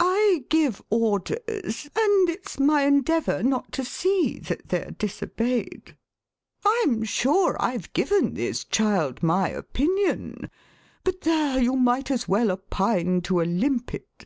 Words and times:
I 0.00 0.46
give 0.48 0.80
orders, 0.88 1.90
and 1.94 2.30
it's 2.30 2.58
my 2.58 2.84
endeavour 2.86 3.42
not 3.42 3.72
to 3.72 3.84
see 3.84 4.38
that 4.38 4.70
they're 4.70 4.92
disobeyed. 4.92 5.94
19 5.94 5.94
The 5.94 5.98
Westminster 6.64 6.68
Alice 6.70 6.78
I'm 6.96 7.04
sure 7.04 7.56
I've 7.60 7.92
given 7.92 8.32
this 8.32 8.64
child 8.64 9.22
my 9.22 9.50
Opinion— 9.50 10.48
but 11.04 11.20
there, 11.20 11.60
you 11.60 11.74
might 11.76 12.10
as 12.10 12.26
well 12.26 12.50
opine 12.50 13.20
to 13.24 13.42
a 13.42 13.44
limpet. 13.44 14.24